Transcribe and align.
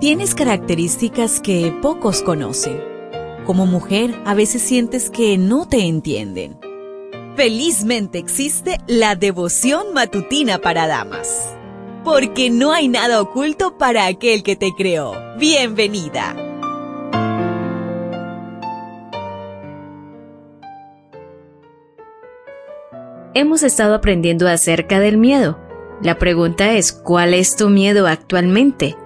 Tienes 0.00 0.36
características 0.36 1.40
que 1.40 1.76
pocos 1.82 2.22
conocen. 2.22 2.80
Como 3.44 3.66
mujer, 3.66 4.14
a 4.24 4.34
veces 4.34 4.62
sientes 4.62 5.10
que 5.10 5.36
no 5.38 5.66
te 5.66 5.88
entienden. 5.88 6.56
Felizmente 7.34 8.18
existe 8.18 8.78
la 8.86 9.16
devoción 9.16 9.92
matutina 9.94 10.58
para 10.58 10.86
damas. 10.86 11.52
Porque 12.04 12.48
no 12.48 12.72
hay 12.72 12.86
nada 12.86 13.20
oculto 13.20 13.76
para 13.76 14.06
aquel 14.06 14.44
que 14.44 14.54
te 14.54 14.70
creó. 14.76 15.14
Bienvenida. 15.36 16.36
Hemos 23.34 23.64
estado 23.64 23.96
aprendiendo 23.96 24.46
acerca 24.46 25.00
del 25.00 25.18
miedo. 25.18 25.58
La 26.00 26.18
pregunta 26.18 26.74
es, 26.74 26.92
¿cuál 26.92 27.34
es 27.34 27.56
tu 27.56 27.68
miedo 27.68 28.06
actualmente? 28.06 28.96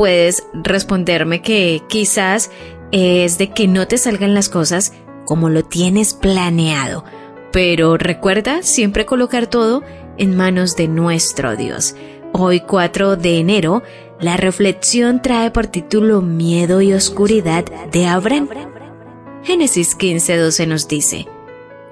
Puedes 0.00 0.44
responderme 0.54 1.42
que 1.42 1.82
quizás 1.86 2.50
es 2.90 3.36
de 3.36 3.50
que 3.50 3.68
no 3.68 3.86
te 3.86 3.98
salgan 3.98 4.32
las 4.32 4.48
cosas 4.48 4.94
como 5.26 5.50
lo 5.50 5.62
tienes 5.62 6.14
planeado. 6.14 7.04
Pero 7.52 7.98
recuerda 7.98 8.62
siempre 8.62 9.04
colocar 9.04 9.46
todo 9.46 9.82
en 10.16 10.34
manos 10.34 10.74
de 10.74 10.88
nuestro 10.88 11.54
Dios. 11.54 11.96
Hoy 12.32 12.60
4 12.60 13.16
de 13.16 13.40
enero, 13.40 13.82
la 14.18 14.38
reflexión 14.38 15.20
trae 15.20 15.50
por 15.50 15.66
título 15.66 16.22
Miedo 16.22 16.80
y 16.80 16.94
Oscuridad 16.94 17.66
de 17.92 18.06
Abraham. 18.06 18.48
Génesis 19.42 19.94
15:12 19.98 20.66
nos 20.66 20.88
dice, 20.88 21.26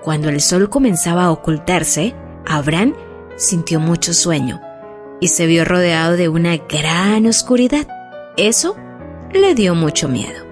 Cuando 0.03 0.31
el 0.31 0.41
sol 0.41 0.71
comenzaba 0.71 1.25
a 1.25 1.31
ocultarse, 1.31 2.15
Abraham 2.47 2.95
sintió 3.37 3.81
mucho 3.81 4.15
sueño 4.15 4.63
y 5.21 5.29
se 5.29 5.45
vio 5.45 5.67
rodeado 5.67 6.17
de 6.17 6.31
una 6.31 6.57
gran 6.57 7.27
oscuridad. 7.27 7.98
Eso 8.39 8.77
le 9.33 9.55
dio 9.57 9.75
mucho 9.75 10.09
miedo. 10.09 10.47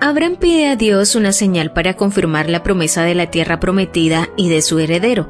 Abraham 0.00 0.36
pide 0.36 0.68
a 0.68 0.76
Dios 0.76 1.16
una 1.16 1.32
señal 1.32 1.72
para 1.72 1.94
confirmar 1.94 2.48
la 2.48 2.62
promesa 2.62 3.02
de 3.02 3.16
la 3.16 3.32
tierra 3.32 3.58
prometida 3.58 4.28
y 4.36 4.48
de 4.48 4.62
su 4.62 4.78
heredero. 4.78 5.28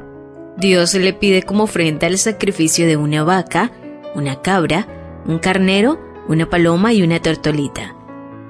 Dios 0.58 0.92
le 0.92 1.14
pide 1.14 1.42
como 1.42 1.64
ofrenda 1.64 2.06
el 2.06 2.18
sacrificio 2.18 2.86
de 2.86 2.98
una 2.98 3.24
vaca, 3.24 3.72
una 4.14 4.42
cabra, 4.42 4.86
un 5.24 5.38
carnero, 5.38 5.98
una 6.28 6.50
paloma 6.50 6.92
y 6.92 7.02
una 7.02 7.20
tortolita. 7.20 7.96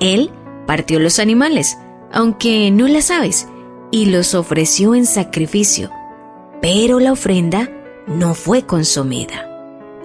Él 0.01 0.33
partió 0.67 0.99
los 0.99 1.21
animales, 1.21 1.79
aunque 2.13 2.69
no 2.73 2.89
las 2.89 3.13
aves, 3.13 3.47
y 3.93 4.07
los 4.07 4.35
ofreció 4.35 4.97
en 4.97 5.07
sacrificio, 5.07 5.91
pero 6.61 6.99
la 6.99 7.13
ofrenda 7.13 7.71
no 8.09 8.35
fue 8.35 8.67
consumida. 8.67 9.49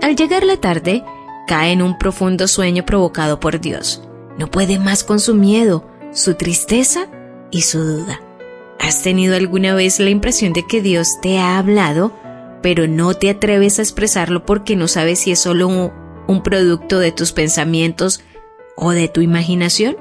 Al 0.04 0.16
llegar 0.16 0.44
la 0.44 0.58
tarde, 0.58 1.04
cae 1.52 1.74
en 1.74 1.82
un 1.82 1.98
profundo 1.98 2.48
sueño 2.48 2.86
provocado 2.86 3.42
por 3.42 3.60
Dios. 3.60 4.02
No 4.38 4.48
puede 4.50 4.80
más 4.80 5.04
con 5.04 5.20
su 5.20 5.36
miedo, 5.36 5.86
su 6.14 6.36
tristeza 6.36 7.10
y 7.52 7.64
su 7.64 7.84
duda. 7.84 8.22
¿Has 8.80 9.04
tenido 9.04 9.36
alguna 9.36 9.76
vez 9.76 10.00
la 10.00 10.12
impresión 10.12 10.54
de 10.54 10.66
que 10.66 10.82
Dios 10.82 11.20
te 11.22 11.40
ha 11.40 11.58
hablado, 11.58 12.14
pero 12.62 12.88
no 12.88 13.16
te 13.16 13.30
atreves 13.30 13.80
a 13.80 13.82
expresarlo 13.82 14.46
porque 14.46 14.78
no 14.78 14.88
sabes 14.88 15.20
si 15.20 15.32
es 15.32 15.40
solo 15.40 15.68
un, 15.68 15.92
un 16.26 16.42
producto 16.42 17.00
de 17.00 17.12
tus 17.12 17.34
pensamientos 17.34 18.22
o 18.78 18.92
de 18.92 19.10
tu 19.10 19.20
imaginación? 19.20 19.98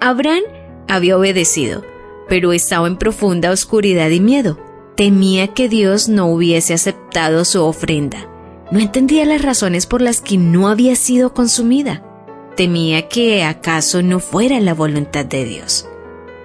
Abraham 0.00 0.42
había 0.88 1.16
obedecido, 1.16 1.84
pero 2.28 2.52
estaba 2.52 2.88
en 2.88 2.96
profunda 2.96 3.52
oscuridad 3.52 4.10
y 4.10 4.18
miedo. 4.18 4.58
Temía 4.96 5.46
que 5.46 5.68
Dios 5.68 6.08
no 6.08 6.26
hubiese 6.26 6.74
aceptado 6.74 7.44
su 7.44 7.62
ofrenda 7.62 8.31
no 8.72 8.80
entendía 8.80 9.26
las 9.26 9.42
razones 9.42 9.84
por 9.84 10.00
las 10.00 10.22
que 10.22 10.38
no 10.38 10.66
había 10.66 10.96
sido 10.96 11.34
consumida. 11.34 12.02
Temía 12.56 13.06
que 13.06 13.44
acaso 13.44 14.02
no 14.02 14.18
fuera 14.18 14.60
la 14.60 14.72
voluntad 14.72 15.26
de 15.26 15.44
Dios. 15.44 15.86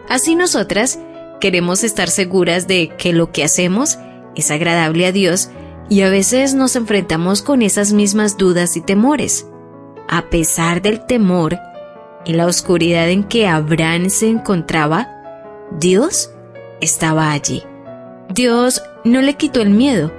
Así 0.10 0.36
nosotras 0.36 1.00
queremos 1.40 1.86
estar 1.86 2.10
seguras 2.10 2.68
de 2.68 2.90
que 2.98 3.14
lo 3.14 3.32
que 3.32 3.46
hacemos 3.46 3.98
es 4.36 4.52
agradable 4.52 5.06
a 5.06 5.14
Dios 5.14 5.52
y 5.90 6.02
a 6.02 6.10
veces 6.10 6.54
nos 6.54 6.76
enfrentamos 6.76 7.42
con 7.42 7.62
esas 7.62 7.94
mismas 7.94 8.38
dudas 8.38 8.76
y 8.76 8.82
temores. 8.82 9.48
A 10.10 10.30
pesar 10.30 10.82
del 10.82 11.06
temor, 11.06 11.58
en 12.26 12.36
la 12.36 12.46
oscuridad 12.46 13.10
en 13.10 13.24
que 13.24 13.48
Abraham 13.48 14.10
se 14.10 14.28
encontraba, 14.28 15.08
Dios 15.80 16.32
estaba 16.82 17.32
allí. 17.32 17.64
Dios 18.28 18.82
no 19.06 19.22
le 19.22 19.36
quitó 19.36 19.62
el 19.62 19.70
miedo, 19.70 20.12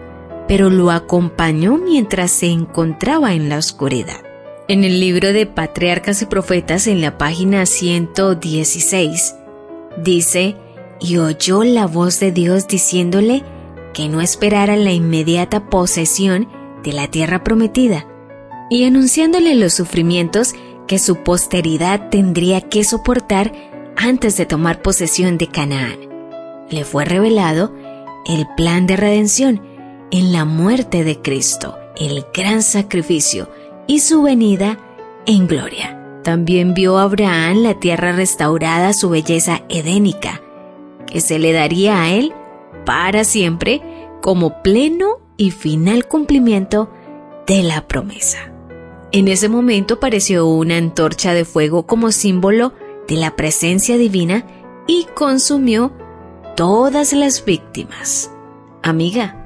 pero 0.49 0.71
lo 0.71 0.91
acompañó 0.91 1.77
mientras 1.77 2.31
se 2.31 2.47
encontraba 2.47 3.35
en 3.35 3.51
la 3.51 3.59
oscuridad. 3.59 4.23
En 4.67 4.83
el 4.83 4.99
libro 4.99 5.33
de 5.33 5.47
Patriarcas 5.47 6.23
y 6.23 6.27
Profetas, 6.27 6.87
en 6.87 7.01
la 7.03 7.19
página 7.19 7.67
116, 7.67 9.37
dice, 10.03 10.57
y 11.01 11.19
oyó 11.19 11.63
la 11.65 11.87
voz 11.87 12.19
de 12.19 12.33
Dios 12.33 12.67
diciéndole 12.67 13.45
que 13.93 14.09
no 14.09 14.21
esperara 14.21 14.77
la 14.77 14.93
inmediata 14.93 15.69
posesión 15.69 16.49
de 16.83 16.93
la 16.93 17.09
tierra 17.09 17.45
prometida, 17.45 18.07
y 18.71 18.85
anunciándole 18.85 19.55
los 19.55 19.75
sufrimientos 19.75 20.55
que 20.87 20.99
su 20.99 21.23
posteridad 21.23 22.09
tendría 22.09 22.63
que 22.63 22.85
soportar 22.85 23.53
antes 23.97 24.37
de 24.37 24.47
tomar 24.47 24.81
posesión 24.81 25.37
de 25.39 25.49
Canaán. 25.49 25.99
Le 26.71 26.85
fue 26.85 27.05
revelado 27.05 27.73
el 28.27 28.47
plan 28.57 28.87
de 28.87 28.97
redención 28.97 29.68
en 30.11 30.33
la 30.33 30.45
muerte 30.45 31.05
de 31.05 31.21
Cristo, 31.21 31.77
el 31.97 32.25
gran 32.35 32.63
sacrificio 32.63 33.49
y 33.87 34.01
su 34.01 34.23
venida 34.23 34.79
en 35.27 35.47
gloria. 35.47 36.21
También 36.23 36.75
vio 36.75 36.99
Abraham 36.99 37.63
la 37.63 37.75
tierra 37.75 38.13
restaurada, 38.13 38.93
su 38.93 39.11
belleza 39.11 39.63
edénica, 39.69 40.41
que 41.07 41.21
se 41.21 41.39
le 41.39 41.53
daría 41.53 42.03
a 42.03 42.11
él 42.11 42.33
para 42.85 43.25
siempre 43.25 43.83
como 44.21 44.63
pleno 44.63 45.21
y 45.37 45.51
final 45.53 46.07
cumplimiento 46.07 46.91
de 47.47 47.63
la 47.63 47.87
promesa. 47.87 48.53
En 49.11 49.29
ese 49.29 49.49
momento 49.49 49.95
apareció 49.95 50.47
una 50.47 50.77
antorcha 50.77 51.33
de 51.33 51.47
fuego 51.47 51.87
como 51.87 52.13
símbolo 52.13 52.75
de 53.07 53.17
la 53.17 53.37
presencia 53.37 53.97
divina 53.97 54.45
y 54.87 55.07
consumió 55.15 55.93
todas 56.57 57.15
las 57.15 57.45
víctimas. 57.45 58.31
Amiga, 58.83 59.38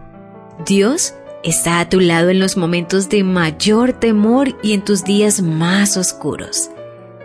Dios 0.66 1.14
está 1.42 1.80
a 1.80 1.88
tu 1.88 2.00
lado 2.00 2.30
en 2.30 2.38
los 2.38 2.56
momentos 2.56 3.08
de 3.08 3.24
mayor 3.24 3.92
temor 3.92 4.56
y 4.62 4.72
en 4.72 4.84
tus 4.84 5.04
días 5.04 5.42
más 5.42 5.96
oscuros. 5.96 6.70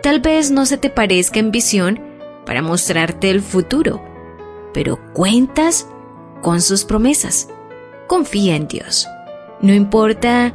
Tal 0.02 0.20
vez 0.20 0.50
no 0.50 0.66
se 0.66 0.78
te 0.78 0.90
parezca 0.90 1.40
en 1.40 1.50
visión 1.50 2.00
para 2.46 2.62
mostrarte 2.62 3.30
el 3.30 3.42
futuro, 3.42 4.02
pero 4.72 4.98
cuentas 5.12 5.86
con 6.42 6.60
sus 6.60 6.84
promesas. 6.84 7.48
Confía 8.06 8.56
en 8.56 8.68
Dios. 8.68 9.06
No 9.60 9.74
importa 9.74 10.54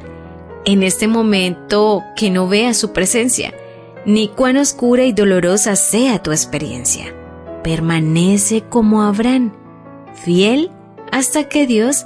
en 0.65 0.83
este 0.83 1.07
momento 1.07 2.03
que 2.15 2.31
no 2.31 2.47
veas 2.47 2.77
su 2.77 2.93
presencia, 2.93 3.53
ni 4.05 4.27
cuán 4.27 4.57
oscura 4.57 5.03
y 5.03 5.13
dolorosa 5.13 5.75
sea 5.75 6.21
tu 6.21 6.31
experiencia. 6.31 7.13
Permanece 7.63 8.63
como 8.63 9.03
Abraham, 9.03 9.53
fiel 10.13 10.71
hasta 11.11 11.47
que 11.47 11.67
Dios 11.67 12.05